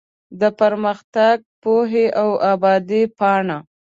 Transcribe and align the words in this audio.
د 0.39 0.41
پرمختګ، 0.59 1.35
پوهې 1.61 2.05
او 2.21 2.29
ابادۍ 2.53 3.03
پاڼه 3.17 3.57